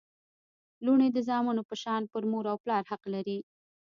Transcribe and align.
لوڼي 0.85 1.07
د 1.13 1.17
زامنو 1.27 1.63
په 1.69 1.75
شان 1.83 2.01
پر 2.11 2.23
مور 2.31 2.45
او 2.51 2.57
پلار 2.63 2.83
حق 2.91 3.01
لري 3.13 3.39